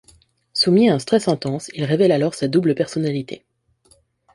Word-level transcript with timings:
Soumis 0.53 0.89
à 0.89 0.95
un 0.95 0.97
stress 0.97 1.27
intense, 1.27 1.69
il 1.75 1.83
révèle 1.83 2.11
alors 2.11 2.33
sa 2.33 2.47
double 2.47 2.73
personnalité. 2.73 3.45